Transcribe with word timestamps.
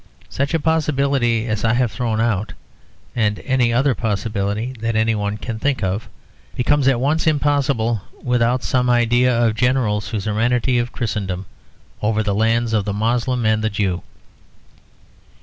Such 0.29 0.55
a 0.55 0.59
possibility 0.59 1.45
as 1.45 1.63
I 1.63 1.75
have 1.75 1.91
thrown 1.91 2.19
out, 2.19 2.53
and 3.15 3.37
any 3.45 3.71
other 3.71 3.93
possibility 3.93 4.73
that 4.81 4.95
any 4.95 5.13
one 5.13 5.37
can 5.37 5.59
think 5.59 5.83
of, 5.83 6.09
becomes 6.55 6.87
at 6.87 6.99
once 6.99 7.27
impossible 7.27 8.01
without 8.23 8.63
some 8.63 8.89
idea 8.89 9.31
of 9.31 9.51
a 9.51 9.53
general 9.53 10.01
suzerainty 10.01 10.79
of 10.79 10.91
Christendom 10.91 11.45
over 12.01 12.23
the 12.23 12.33
lands 12.33 12.73
of 12.73 12.83
the 12.83 12.93
Moslem 12.93 13.45
and 13.45 13.63
the 13.63 13.69
Jew. 13.69 14.01